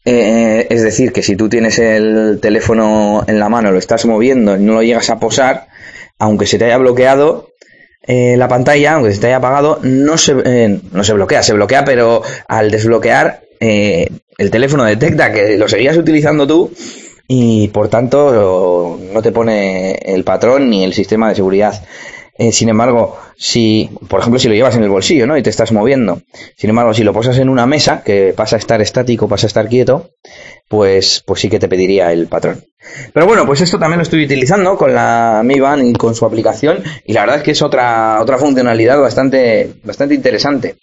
Eh, 0.03 0.67
es 0.69 0.83
decir, 0.83 1.11
que 1.11 1.23
si 1.23 1.35
tú 1.35 1.49
tienes 1.49 1.79
el 1.79 2.39
teléfono 2.39 3.23
en 3.27 3.39
la 3.39 3.49
mano, 3.49 3.71
lo 3.71 3.79
estás 3.79 4.05
moviendo 4.05 4.55
y 4.55 4.59
no 4.59 4.73
lo 4.73 4.83
llegas 4.83 5.09
a 5.09 5.19
posar, 5.19 5.67
aunque 6.19 6.45
se 6.45 6.59
te 6.59 6.65
haya 6.65 6.77
bloqueado, 6.77 7.49
eh, 8.07 8.35
la 8.37 8.47
pantalla, 8.47 8.93
aunque 8.93 9.09
haya 9.25 9.37
apagado, 9.37 9.79
no 9.81 10.17
se, 10.17 10.35
eh, 10.45 10.79
no 10.91 11.03
se 11.03 11.13
bloquea, 11.13 11.41
se 11.41 11.53
bloquea, 11.53 11.83
pero 11.85 12.21
al 12.47 12.69
desbloquear 12.69 13.41
eh, 13.59 14.07
el 14.37 14.51
teléfono 14.51 14.83
detecta 14.83 15.31
que 15.31 15.57
lo 15.57 15.67
seguías 15.67 15.97
utilizando 15.97 16.45
tú 16.45 16.71
y 17.27 17.69
por 17.69 17.87
tanto 17.87 18.99
no 19.11 19.21
te 19.23 19.31
pone 19.31 19.93
el 19.93 20.23
patrón 20.23 20.69
ni 20.69 20.83
el 20.83 20.93
sistema 20.93 21.29
de 21.29 21.35
seguridad. 21.35 21.83
sin 22.51 22.69
embargo, 22.69 23.17
si, 23.37 23.89
por 24.07 24.19
ejemplo, 24.19 24.39
si 24.39 24.49
lo 24.49 24.53
llevas 24.53 24.75
en 24.75 24.83
el 24.83 24.89
bolsillo, 24.89 25.25
¿no? 25.25 25.37
Y 25.37 25.41
te 25.41 25.49
estás 25.49 25.71
moviendo. 25.71 26.21
Sin 26.57 26.69
embargo, 26.69 26.93
si 26.93 27.03
lo 27.03 27.13
posas 27.13 27.39
en 27.39 27.49
una 27.49 27.65
mesa, 27.65 28.03
que 28.03 28.33
pasa 28.35 28.57
a 28.57 28.59
estar 28.59 28.81
estático, 28.81 29.27
pasa 29.27 29.47
a 29.47 29.49
estar 29.49 29.67
quieto, 29.67 30.11
pues, 30.67 31.23
pues 31.25 31.41
sí 31.41 31.49
que 31.49 31.59
te 31.59 31.67
pediría 31.67 32.11
el 32.11 32.27
patrón. 32.27 32.63
Pero 33.13 33.25
bueno, 33.25 33.45
pues 33.45 33.61
esto 33.61 33.79
también 33.79 33.97
lo 33.99 34.03
estoy 34.03 34.25
utilizando 34.25 34.77
con 34.77 34.93
la 34.93 35.41
Mi 35.43 35.59
Band 35.59 35.87
y 35.87 35.93
con 35.93 36.15
su 36.15 36.25
aplicación 36.25 36.83
y 37.05 37.13
la 37.13 37.21
verdad 37.21 37.37
es 37.37 37.43
que 37.43 37.51
es 37.51 37.61
otra, 37.61 38.19
otra 38.21 38.37
funcionalidad 38.37 38.99
bastante, 38.99 39.73
bastante 39.83 40.15
interesante. 40.15 40.75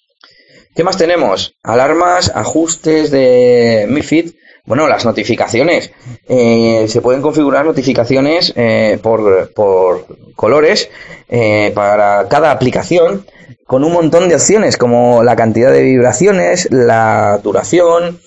¿Qué 0.74 0.84
más 0.84 0.96
tenemos? 0.96 1.54
Alarmas, 1.62 2.32
ajustes 2.34 3.10
de 3.10 3.86
Mi 3.88 4.02
Fit. 4.02 4.34
Bueno, 4.64 4.86
las 4.86 5.04
notificaciones. 5.04 5.92
Eh, 6.28 6.86
se 6.88 7.00
pueden 7.00 7.20
configurar 7.20 7.66
notificaciones 7.66 8.52
eh, 8.56 8.98
por, 9.02 9.52
por, 9.52 10.06
colores 10.34 10.88
eh, 11.28 11.72
para 11.74 12.26
cada 12.28 12.52
aplicación 12.52 13.26
con 13.66 13.84
un 13.84 13.92
montón 13.92 14.28
de 14.28 14.34
opciones 14.34 14.76
como 14.76 15.22
la 15.22 15.36
cantidad 15.36 15.72
de 15.72 15.82
vibraciones, 15.82 16.68
la 16.70 17.40
duración 17.42 18.20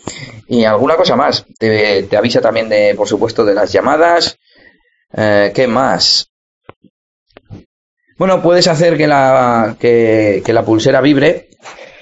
y 0.48 0.64
alguna 0.64 0.96
cosa 0.96 1.16
más. 1.16 1.46
Te, 1.60 2.04
te 2.04 2.18
avisa 2.18 2.42
también 2.42 2.70
de, 2.70 2.96
por 2.96 3.08
supuesto, 3.08 3.46
de 3.46 3.54
las 3.54 3.72
llamadas. 3.72 4.38
¿Qué 5.12 5.66
más? 5.68 6.30
Bueno, 8.18 8.42
puedes 8.42 8.68
hacer 8.68 8.98
que 8.98 9.08
la, 9.08 9.76
que, 9.80 10.42
que 10.46 10.54
la 10.54 10.64
pulsera 10.64 11.02
vibre 11.02 11.50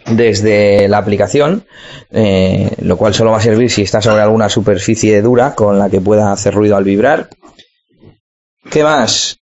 desde 0.05 0.87
la 0.87 0.99
aplicación, 0.99 1.65
eh, 2.11 2.69
lo 2.81 2.97
cual 2.97 3.13
solo 3.13 3.31
va 3.31 3.37
a 3.37 3.41
servir 3.41 3.71
si 3.71 3.81
está 3.81 4.01
sobre 4.01 4.21
alguna 4.21 4.49
superficie 4.49 5.21
dura 5.21 5.55
con 5.55 5.79
la 5.79 5.89
que 5.89 6.01
pueda 6.01 6.31
hacer 6.31 6.53
ruido 6.53 6.75
al 6.75 6.83
vibrar. 6.83 7.29
¿Qué 8.69 8.83
más? 8.83 9.39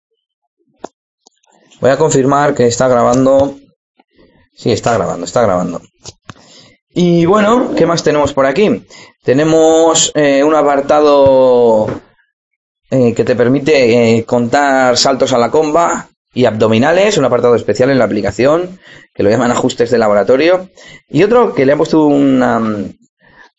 Voy 1.82 1.92
a 1.92 1.98
confirmar 1.98 2.56
que 2.56 2.68
está 2.68 2.88
grabando. 2.88 3.58
Sí, 4.56 4.72
está 4.72 4.94
grabando, 4.94 5.26
está 5.26 5.42
grabando. 5.42 5.82
Y 6.94 7.26
bueno, 7.26 7.74
¿qué 7.76 7.86
más 7.86 8.04
tenemos 8.04 8.34
por 8.34 8.46
aquí? 8.46 8.86
Tenemos 9.24 10.12
eh, 10.16 10.44
un 10.44 10.56
apartado 10.56 11.88
eh, 12.90 13.14
que 13.14 13.24
te 13.26 13.36
permite 13.36 14.24
contar 14.26 14.98
saltos 14.98 15.34
a 15.34 15.38
la 15.38 15.52
comba, 15.52 16.10
y 16.36 16.46
abdominales, 16.46 17.18
un 17.18 17.26
apartado 17.26 17.56
especial 17.56 17.90
en 17.90 17.98
la 17.98 18.04
aplicación 18.04 18.78
que 19.14 19.24
lo 19.24 19.30
llaman 19.30 19.52
ajustes 19.52 19.90
de 19.90 19.98
laboratorio 19.98 20.70
y 21.10 21.24
otro 21.24 21.56
que 21.56 21.66
le 21.66 21.72
han 21.72 21.78
puesto 21.78 22.06
una, 22.06 22.62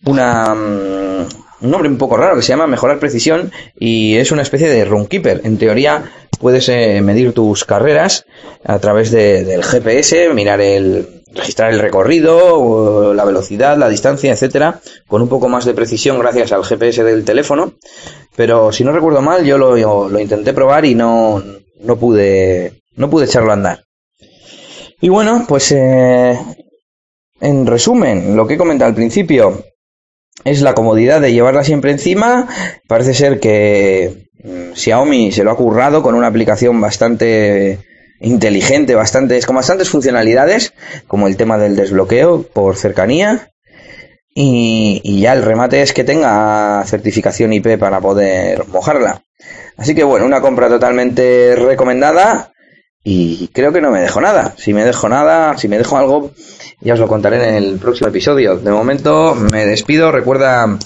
una 0.04 0.52
un 0.52 1.70
nombre 1.70 1.88
un 1.88 1.96
poco 1.96 2.18
raro 2.18 2.36
que 2.36 2.42
se 2.42 2.50
llama 2.50 2.66
mejorar 2.66 2.98
precisión 2.98 3.50
y 3.74 4.16
es 4.16 4.30
una 4.30 4.42
especie 4.42 4.68
de 4.68 4.84
runkeeper. 4.84 5.40
En 5.44 5.56
teoría 5.56 6.12
puedes 6.36 6.68
eh, 6.68 7.00
medir 7.02 7.32
tus 7.32 7.64
carreras 7.64 8.24
a 8.64 8.78
través 8.78 9.10
del 9.10 9.62
GPS, 9.62 10.32
mirar 10.34 10.60
el 10.60 11.24
registrar 11.36 11.72
el 11.72 11.80
recorrido, 11.80 13.14
la 13.14 13.24
velocidad, 13.24 13.76
la 13.76 13.88
distancia, 13.88 14.32
etcétera, 14.32 14.80
con 15.06 15.22
un 15.22 15.28
poco 15.28 15.48
más 15.48 15.64
de 15.64 15.74
precisión 15.74 16.18
gracias 16.18 16.52
al 16.52 16.64
GPS 16.64 17.04
del 17.04 17.24
teléfono. 17.24 17.74
Pero 18.34 18.72
si 18.72 18.84
no 18.84 18.92
recuerdo 18.92 19.22
mal, 19.22 19.44
yo 19.44 19.58
lo, 19.58 20.18
intenté 20.18 20.52
probar 20.52 20.84
y 20.84 20.94
no, 20.94 21.42
no 21.80 21.96
pude, 21.96 22.82
no 22.96 23.10
pude 23.10 23.26
echarlo 23.26 23.50
a 23.50 23.54
andar. 23.54 23.84
Y 25.00 25.08
bueno, 25.08 25.44
pues 25.46 25.72
eh, 25.72 26.38
en 27.40 27.66
resumen, 27.66 28.36
lo 28.36 28.46
que 28.46 28.54
he 28.54 28.58
comentado 28.58 28.88
al 28.88 28.94
principio 28.94 29.62
es 30.44 30.62
la 30.62 30.74
comodidad 30.74 31.20
de 31.20 31.32
llevarla 31.32 31.64
siempre 31.64 31.90
encima. 31.90 32.48
Parece 32.88 33.14
ser 33.14 33.40
que 33.40 34.25
Xiaomi 34.74 35.32
se 35.32 35.44
lo 35.44 35.50
ha 35.50 35.56
currado 35.56 36.02
con 36.02 36.14
una 36.14 36.26
aplicación 36.26 36.80
bastante 36.80 37.78
inteligente, 38.20 38.94
bastante, 38.94 39.40
con 39.42 39.56
bastantes 39.56 39.88
funcionalidades, 39.88 40.72
como 41.06 41.26
el 41.26 41.36
tema 41.36 41.58
del 41.58 41.76
desbloqueo 41.76 42.42
por 42.42 42.76
cercanía. 42.76 43.50
Y, 44.34 45.00
y 45.02 45.20
ya 45.20 45.32
el 45.32 45.42
remate 45.42 45.80
es 45.80 45.92
que 45.92 46.04
tenga 46.04 46.84
certificación 46.86 47.52
IP 47.52 47.78
para 47.78 48.00
poder 48.00 48.66
mojarla. 48.68 49.22
Así 49.76 49.94
que 49.94 50.04
bueno, 50.04 50.26
una 50.26 50.40
compra 50.40 50.68
totalmente 50.68 51.54
recomendada 51.56 52.52
y 53.08 53.48
creo 53.52 53.72
que 53.72 53.80
no 53.80 53.92
me 53.92 54.00
dejo 54.00 54.20
nada. 54.20 54.54
Si 54.56 54.74
me 54.74 54.84
dejo 54.84 55.08
nada, 55.08 55.56
si 55.56 55.68
me 55.68 55.78
dejo 55.78 55.96
algo, 55.96 56.32
ya 56.80 56.94
os 56.94 56.98
lo 57.00 57.06
contaré 57.06 57.48
en 57.48 57.54
el 57.54 57.78
próximo 57.78 58.08
episodio. 58.08 58.56
De 58.56 58.72
momento 58.72 59.34
me 59.34 59.64
despido. 59.64 60.10
Recuerda 60.10 60.76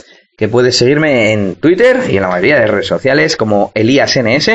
que 0.41 0.49
puedes 0.49 0.75
seguirme 0.75 1.33
en 1.33 1.55
Twitter 1.57 2.05
y 2.09 2.17
en 2.17 2.23
la 2.23 2.29
mayoría 2.29 2.59
de 2.59 2.67
redes 2.67 2.87
sociales 2.87 3.37
como 3.37 3.73
ElíasNS 3.75 4.51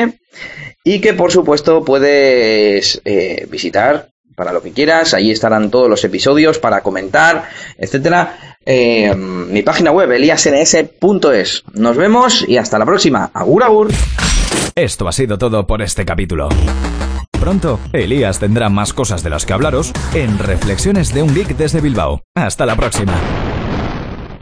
y 0.82 1.00
que 1.00 1.14
por 1.14 1.30
supuesto 1.30 1.84
puedes 1.84 3.00
eh, 3.04 3.46
visitar 3.48 4.08
para 4.34 4.52
lo 4.52 4.64
que 4.64 4.72
quieras. 4.72 5.14
Ahí 5.14 5.30
estarán 5.30 5.70
todos 5.70 5.88
los 5.88 6.02
episodios 6.02 6.58
para 6.58 6.80
comentar, 6.82 7.44
etcétera. 7.78 8.56
Eh, 8.66 9.14
mi 9.14 9.62
página 9.62 9.92
web, 9.92 10.10
eliasns.es. 10.10 11.62
Nos 11.74 11.96
vemos 11.96 12.44
y 12.48 12.56
hasta 12.56 12.80
la 12.80 12.84
próxima. 12.84 13.30
Agur, 13.32 13.62
agur. 13.62 13.88
Esto 14.74 15.06
ha 15.06 15.12
sido 15.12 15.38
todo 15.38 15.68
por 15.68 15.82
este 15.82 16.04
capítulo. 16.04 16.48
Pronto, 17.38 17.78
Elías 17.92 18.40
tendrá 18.40 18.70
más 18.70 18.92
cosas 18.92 19.22
de 19.22 19.30
las 19.30 19.46
que 19.46 19.52
hablaros 19.52 19.92
en 20.14 20.36
Reflexiones 20.40 21.14
de 21.14 21.22
un 21.22 21.32
Geek 21.32 21.56
desde 21.56 21.80
Bilbao. 21.80 22.22
Hasta 22.34 22.66
la 22.66 22.74
próxima. 22.74 23.14